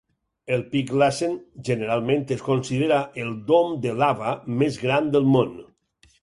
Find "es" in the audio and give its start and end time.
2.35-2.41